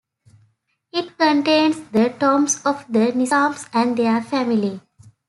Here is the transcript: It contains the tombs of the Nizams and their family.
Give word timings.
It 0.91 1.15
contains 1.15 1.79
the 1.91 2.09
tombs 2.19 2.59
of 2.65 2.85
the 2.91 3.11
Nizams 3.11 3.69
and 3.71 3.95
their 3.95 4.19
family. 4.23 4.81